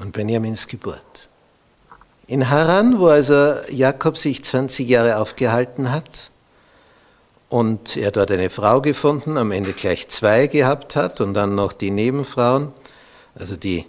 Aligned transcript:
und 0.00 0.12
Benjamins 0.12 0.66
Geburt. 0.66 1.28
In 2.26 2.50
Haran, 2.50 2.98
wo 2.98 3.06
also 3.06 3.54
Jakob 3.70 4.16
sich 4.16 4.42
20 4.42 4.88
Jahre 4.88 5.18
aufgehalten 5.18 5.92
hat 5.92 6.30
und 7.48 7.96
er 7.96 8.10
dort 8.10 8.30
eine 8.30 8.50
Frau 8.50 8.80
gefunden, 8.80 9.38
am 9.38 9.52
Ende 9.52 9.72
gleich 9.72 10.08
zwei 10.08 10.48
gehabt 10.48 10.96
hat 10.96 11.20
und 11.20 11.34
dann 11.34 11.54
noch 11.54 11.72
die 11.72 11.90
Nebenfrauen, 11.90 12.72
also 13.36 13.56
die 13.56 13.86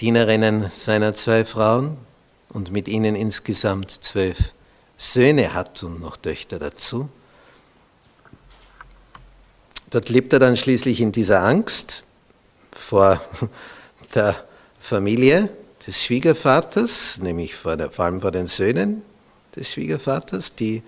Dienerinnen 0.00 0.70
seiner 0.70 1.12
zwei 1.12 1.44
Frauen 1.44 1.96
und 2.48 2.72
mit 2.72 2.88
ihnen 2.88 3.14
insgesamt 3.14 3.90
zwölf 3.90 4.54
Söhne 4.96 5.54
hat 5.54 5.82
und 5.82 6.00
noch 6.00 6.16
Töchter 6.16 6.58
dazu. 6.58 7.08
Dort 9.90 10.08
lebt 10.08 10.32
er 10.32 10.38
dann 10.38 10.56
schließlich 10.56 11.00
in 11.00 11.12
dieser 11.12 11.42
Angst 11.44 12.04
vor 12.72 13.20
der 14.14 14.36
Familie 14.80 15.50
des 15.86 16.02
Schwiegervaters, 16.02 17.20
nämlich 17.20 17.54
vor, 17.54 17.76
der, 17.76 17.90
vor 17.90 18.06
allem 18.06 18.20
vor 18.20 18.32
den 18.32 18.46
Söhnen 18.46 19.02
des 19.54 19.70
Schwiegervaters, 19.70 20.56
die 20.56 20.82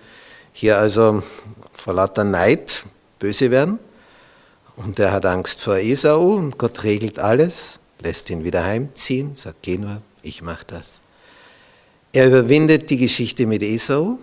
hier 0.51 0.79
also 0.79 1.23
vor 1.71 1.93
lauter 1.93 2.23
Neid 2.23 2.83
böse 3.19 3.51
werden. 3.51 3.79
Und 4.75 4.99
er 4.99 5.11
hat 5.11 5.25
Angst 5.25 5.61
vor 5.61 5.77
Esau 5.77 6.33
und 6.33 6.57
Gott 6.57 6.83
regelt 6.83 7.19
alles, 7.19 7.79
lässt 8.01 8.29
ihn 8.29 8.43
wieder 8.43 8.65
heimziehen, 8.65 9.35
sagt, 9.35 9.57
geh 9.61 9.77
nur, 9.77 10.01
ich 10.23 10.41
mach 10.41 10.63
das. 10.63 11.01
Er 12.11 12.27
überwindet 12.27 12.89
die 12.89 12.97
Geschichte 12.97 13.45
mit 13.45 13.61
Esau, 13.61 14.17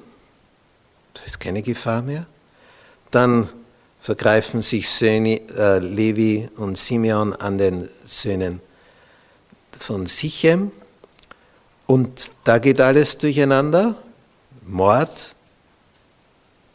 da 1.14 1.22
ist 1.24 1.38
keine 1.40 1.62
Gefahr 1.62 2.02
mehr. 2.02 2.26
Dann 3.10 3.48
vergreifen 4.00 4.62
sich 4.62 4.88
Söhne, 4.88 5.40
äh, 5.56 5.78
Levi 5.78 6.48
und 6.56 6.76
Simeon 6.76 7.34
an 7.34 7.58
den 7.58 7.88
Söhnen 8.04 8.60
von 9.80 10.06
Sichem. 10.06 10.70
Und 11.86 12.30
da 12.44 12.58
geht 12.58 12.80
alles 12.80 13.18
durcheinander. 13.18 13.96
Mord, 14.66 15.34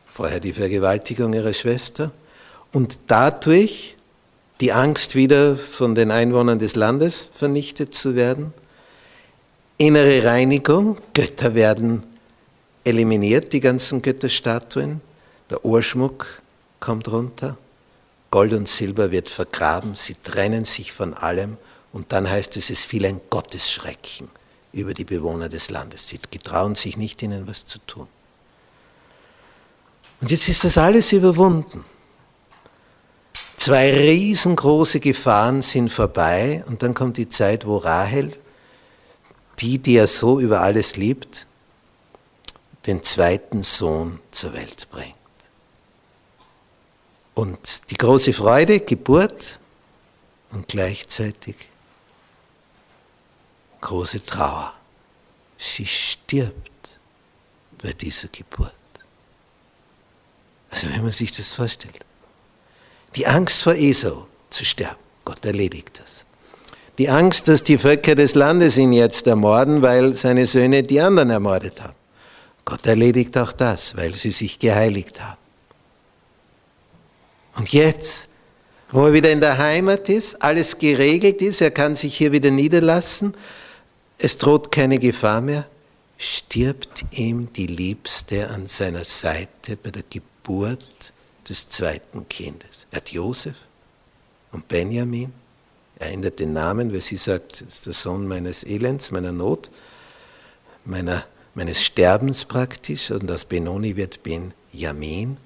vorher 0.05 0.39
die 0.41 0.53
Vergewaltigung 0.53 1.33
ihrer 1.33 1.53
Schwester. 1.53 2.11
Und 2.73 2.99
dadurch 3.07 3.95
die 4.59 4.71
Angst 4.71 5.15
wieder 5.15 5.55
von 5.55 5.95
den 5.95 6.11
Einwohnern 6.11 6.59
des 6.59 6.75
Landes 6.75 7.29
vernichtet 7.33 7.94
zu 7.94 8.15
werden. 8.15 8.53
Innere 9.77 10.23
Reinigung, 10.23 10.97
Götter 11.13 11.55
werden 11.55 12.03
eliminiert, 12.85 13.51
die 13.51 13.59
ganzen 13.59 14.01
Götterstatuen, 14.01 15.01
der 15.49 15.65
Ohrschmuck 15.65 16.41
kommt 16.79 17.09
runter, 17.09 17.57
Gold 18.31 18.53
und 18.53 18.69
Silber 18.69 19.11
wird 19.11 19.29
vergraben, 19.29 19.95
sie 19.95 20.15
trennen 20.23 20.63
sich 20.63 20.94
von 20.94 21.13
allem 21.13 21.57
und 21.95 22.11
dann 22.11 22.29
heißt 22.29 22.57
es, 22.57 22.69
es 22.69 22.83
fiel 22.83 23.06
ein 23.06 23.22
Gottesschrecken 23.29 24.29
über 24.73 24.94
die 24.94 25.06
Bewohner 25.06 25.47
des 25.47 25.69
Landes. 25.69 26.09
Sie 26.09 26.19
getrauen 26.29 26.75
sich 26.75 26.97
nicht, 26.97 27.23
ihnen 27.23 27.47
was 27.47 27.63
zu 27.63 27.79
tun. 27.88 28.09
Und 30.19 30.29
jetzt 30.29 30.50
ist 30.50 30.66
das 30.66 30.78
alles 30.78 31.13
überwunden. 31.13 31.85
Zwei 33.56 33.94
riesengroße 33.97 35.00
Gefahren 35.00 35.61
sind 35.61 35.88
vorbei 35.88 36.66
und 36.67 36.83
dann 36.83 36.94
kommt 36.94 37.16
die 37.16 37.29
Zeit, 37.29 37.66
wo 37.66 37.78
Rahel, 37.78 38.29
die, 39.59 39.79
die 39.79 39.95
er 39.95 40.07
so 40.07 40.41
über 40.41 40.59
alles 40.59 40.97
liebt, 40.97 41.47
den 42.88 43.03
zweiten 43.03 43.63
Sohn 43.63 44.19
zur 44.31 44.51
Welt 44.51 44.89
bringt. 44.91 45.16
Und 47.35 47.89
die 47.89 47.95
große 47.95 48.33
Freude, 48.33 48.81
Geburt 48.81 49.59
und 50.51 50.67
gleichzeitig 50.67 51.56
große 53.85 54.25
Trauer. 54.25 54.73
Sie 55.57 55.85
stirbt 55.85 56.97
bei 57.81 57.94
dieser 57.94 58.28
Geburt. 58.28 58.73
Also 60.69 60.90
wenn 60.90 61.03
man 61.03 61.12
sich 61.12 61.31
das 61.31 61.56
vorstellt. 61.56 62.00
Die 63.16 63.28
Angst 63.28 63.62
vor 63.62 63.75
Esau 63.75 64.28
zu 64.50 64.66
sterben, 64.66 65.00
Gott 65.24 65.45
erledigt 65.45 66.00
das. 66.01 66.25
Die 66.97 67.09
Angst, 67.09 67.47
dass 67.47 67.63
die 67.63 67.78
Völker 67.78 68.16
des 68.16 68.35
Landes 68.35 68.78
ihn 68.78 68.91
jetzt 68.91 69.28
ermorden, 69.28 69.81
weil 69.81 70.13
seine 70.13 70.47
Söhne 70.47 70.81
die 70.81 71.00
anderen 71.00 71.29
ermordet 71.29 71.81
haben. 71.81 71.95
Gott 72.66 72.85
erledigt 72.85 73.38
auch 73.38 73.53
das, 73.53 73.95
weil 73.95 74.13
sie 74.16 74.31
sich 74.31 74.57
geheiligt 74.59 75.22
haben. 75.22 75.38
Und 77.57 77.72
jetzt, 77.72 78.28
wo 78.91 79.06
er 79.06 79.13
wieder 79.13 79.31
in 79.31 79.41
der 79.41 79.57
Heimat 79.57 80.09
ist, 80.09 80.41
alles 80.41 80.78
geregelt 80.78 81.41
ist, 81.41 81.62
er 81.62 81.72
kann 81.72 81.95
sich 81.95 82.18
hier 82.18 82.31
wieder 82.31 82.51
niederlassen, 82.51 83.34
es 84.17 84.37
droht 84.37 84.71
keine 84.71 84.99
Gefahr 84.99 85.41
mehr, 85.41 85.67
stirbt 86.17 87.05
ihm 87.11 87.51
die 87.53 87.67
Liebste 87.67 88.49
an 88.49 88.67
seiner 88.67 89.03
Seite 89.03 89.77
bei 89.77 89.91
der 89.91 90.03
Geburt 90.09 91.13
des 91.47 91.69
zweiten 91.69 92.27
Kindes. 92.29 92.87
Er 92.91 92.97
hat 92.97 93.11
Josef 93.11 93.55
und 94.51 94.67
Benjamin, 94.67 95.33
er 95.97 96.11
ändert 96.11 96.39
den 96.39 96.53
Namen, 96.53 96.93
weil 96.93 97.01
sie 97.01 97.17
sagt, 97.17 97.61
das 97.61 97.75
ist 97.75 97.85
der 97.85 97.93
Sohn 97.93 98.27
meines 98.27 98.63
Elends, 98.63 99.11
meiner 99.11 99.31
Not, 99.31 99.69
meiner, 100.83 101.25
meines 101.53 101.83
Sterbens 101.83 102.45
praktisch, 102.45 103.11
und 103.11 103.31
aus 103.31 103.45
Benoni 103.45 103.95
wird 103.95 104.19
Benjamin, 104.23 105.37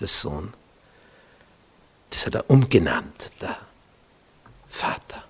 der 0.00 0.08
Sohn. 0.08 0.52
Das 2.10 2.26
hat 2.26 2.34
er 2.34 2.50
umgenannt, 2.50 3.32
der 3.40 3.56
Vater. 4.68 5.24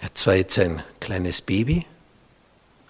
Er 0.00 0.06
hat 0.06 0.11
zwar 0.22 0.36
jetzt 0.36 0.56
ein 0.60 0.80
kleines 1.00 1.40
Baby, 1.40 1.84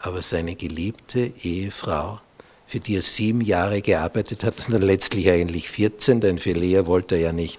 aber 0.01 0.21
seine 0.21 0.55
geliebte 0.55 1.33
Ehefrau, 1.43 2.21
für 2.67 2.79
die 2.79 2.97
er 2.97 3.03
sieben 3.03 3.41
Jahre 3.41 3.81
gearbeitet 3.81 4.45
hat, 4.45 4.59
und 4.59 4.75
dann 4.75 4.83
letztlich 4.83 5.31
eigentlich 5.31 5.71
14, 5.71 6.21
denn 6.21 6.39
für 6.39 6.53
Lea 6.53 6.85
wollte 6.85 7.15
er 7.15 7.21
ja 7.23 7.33
nicht 7.33 7.59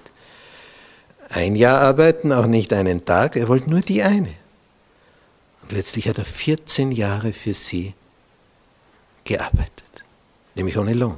ein 1.29 1.55
Jahr 1.55 1.79
arbeiten, 1.81 2.31
auch 2.31 2.45
nicht 2.45 2.71
einen 2.71 3.03
Tag, 3.03 3.35
er 3.35 3.47
wollte 3.47 3.67
nur 3.67 3.81
die 3.81 4.03
eine. 4.03 4.35
Und 5.63 5.71
letztlich 5.71 6.07
hat 6.07 6.19
er 6.19 6.25
14 6.25 6.91
Jahre 6.91 7.33
für 7.33 7.55
sie 7.55 7.95
gearbeitet, 9.23 10.03
nämlich 10.53 10.77
ohne 10.77 10.93
Lohn. 10.93 11.17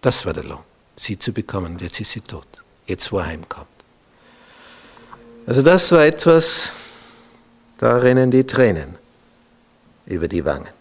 Das 0.00 0.26
war 0.26 0.32
der 0.32 0.44
Lohn, 0.44 0.64
sie 0.96 1.16
zu 1.16 1.32
bekommen. 1.32 1.76
Jetzt 1.80 2.00
ist 2.00 2.10
sie 2.10 2.22
tot, 2.22 2.48
jetzt 2.86 3.12
wo 3.12 3.18
er 3.18 3.26
heimkommt. 3.26 3.68
Also 5.46 5.62
das 5.62 5.92
war 5.92 6.04
etwas, 6.04 6.72
da 7.82 7.96
rennen 7.96 8.30
die 8.30 8.46
Tränen 8.46 8.96
über 10.06 10.28
die 10.28 10.44
Wangen. 10.44 10.72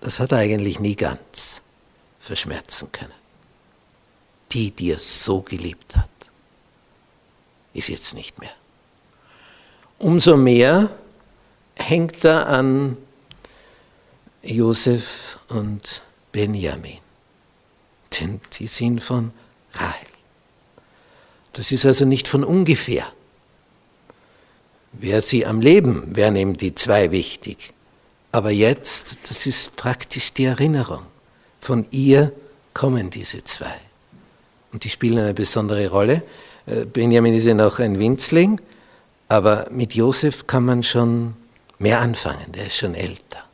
Das 0.00 0.18
hat 0.18 0.32
er 0.32 0.38
eigentlich 0.38 0.80
nie 0.80 0.96
ganz 0.96 1.60
verschmerzen 2.18 2.90
können. 2.90 3.12
Die, 4.52 4.70
die 4.70 4.92
er 4.92 4.98
so 4.98 5.42
geliebt 5.42 5.94
hat, 5.94 6.08
ist 7.74 7.90
jetzt 7.90 8.14
nicht 8.14 8.38
mehr. 8.38 8.54
Umso 9.98 10.38
mehr 10.38 10.88
hängt 11.74 12.24
er 12.24 12.48
an 12.48 12.96
Josef 14.40 15.38
und 15.48 16.00
Benjamin, 16.32 17.00
denn 18.18 18.40
die 18.54 18.68
sind 18.68 19.02
von 19.02 19.32
Rahel. 19.74 20.08
Das 21.52 21.72
ist 21.72 21.84
also 21.84 22.06
nicht 22.06 22.26
von 22.26 22.42
ungefähr 22.42 23.12
wäre 25.00 25.20
sie 25.20 25.46
am 25.46 25.60
Leben, 25.60 26.14
wären 26.14 26.36
ihm 26.36 26.56
die 26.56 26.74
zwei 26.74 27.10
wichtig. 27.10 27.72
Aber 28.32 28.50
jetzt, 28.50 29.30
das 29.30 29.46
ist 29.46 29.76
praktisch 29.76 30.32
die 30.32 30.44
Erinnerung. 30.44 31.02
Von 31.60 31.86
ihr 31.90 32.32
kommen 32.74 33.10
diese 33.10 33.42
zwei. 33.44 33.80
Und 34.72 34.84
die 34.84 34.90
spielen 34.90 35.18
eine 35.18 35.34
besondere 35.34 35.88
Rolle. 35.88 36.22
Äh, 36.66 36.84
Benjamin 36.84 37.34
ist 37.34 37.46
ja 37.46 37.54
noch 37.54 37.78
ein 37.78 37.98
Winzling, 37.98 38.60
aber 39.28 39.68
mit 39.70 39.94
Josef 39.94 40.46
kann 40.46 40.64
man 40.64 40.82
schon 40.82 41.34
mehr 41.78 42.00
anfangen, 42.00 42.52
der 42.52 42.66
ist 42.66 42.76
schon 42.76 42.94
älter. 42.94 43.44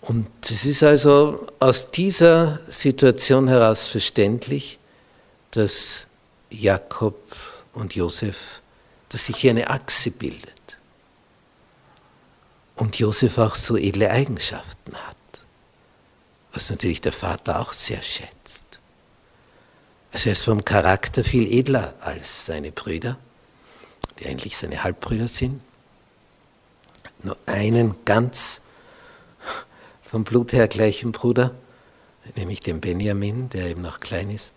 Und 0.00 0.28
es 0.42 0.66
ist 0.66 0.82
also 0.82 1.46
aus 1.60 1.90
dieser 1.90 2.60
Situation 2.68 3.48
heraus 3.48 3.86
verständlich, 3.86 4.78
dass 5.50 6.06
Jakob 6.50 7.16
und 7.72 7.94
Josef, 7.94 8.60
dass 9.08 9.26
sich 9.26 9.36
hier 9.36 9.50
eine 9.50 9.68
Achse 9.70 10.10
bildet. 10.10 10.78
Und 12.76 12.98
Josef 12.98 13.38
auch 13.38 13.54
so 13.54 13.76
edle 13.76 14.10
Eigenschaften 14.10 14.94
hat, 14.96 15.16
was 16.52 16.70
natürlich 16.70 17.00
der 17.00 17.12
Vater 17.12 17.60
auch 17.60 17.72
sehr 17.72 18.02
schätzt. 18.02 18.80
Also 20.12 20.28
er 20.28 20.32
ist 20.32 20.44
vom 20.44 20.64
Charakter 20.64 21.24
viel 21.24 21.52
edler 21.52 21.94
als 22.00 22.46
seine 22.46 22.72
Brüder, 22.72 23.18
die 24.18 24.26
eigentlich 24.26 24.56
seine 24.56 24.82
Halbbrüder 24.82 25.28
sind. 25.28 25.60
Nur 27.22 27.36
einen 27.46 27.94
ganz 28.04 28.60
vom 30.02 30.22
Blut 30.22 30.52
her 30.52 30.68
gleichen 30.68 31.10
Bruder, 31.10 31.54
nämlich 32.36 32.60
den 32.60 32.80
Benjamin, 32.80 33.48
der 33.50 33.66
eben 33.66 33.82
noch 33.82 33.98
klein 33.98 34.30
ist. 34.30 34.52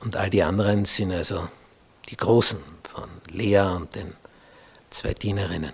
Und 0.00 0.16
all 0.16 0.28
die 0.28 0.42
anderen 0.42 0.84
sind 0.84 1.12
also 1.12 1.48
die 2.08 2.16
Großen 2.16 2.58
von 2.82 3.08
Lea 3.30 3.60
und 3.60 3.94
den 3.94 4.14
zwei 4.90 5.14
Dienerinnen. 5.14 5.72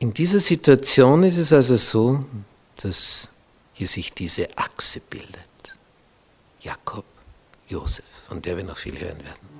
In 0.00 0.14
dieser 0.14 0.40
Situation 0.40 1.22
ist 1.24 1.38
es 1.38 1.52
also 1.52 1.76
so, 1.76 2.24
dass 2.76 3.28
hier 3.72 3.88
sich 3.88 4.12
diese 4.12 4.56
Achse 4.56 5.00
bildet. 5.00 5.44
Jakob, 6.60 7.04
Josef, 7.68 8.04
von 8.28 8.40
der 8.42 8.56
wir 8.56 8.64
noch 8.64 8.78
viel 8.78 8.98
hören 8.98 9.18
werden. 9.18 9.57